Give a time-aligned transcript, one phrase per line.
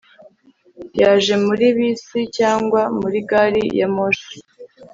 [1.01, 4.35] yaje muri bisi cyangwa muri gari ya moshi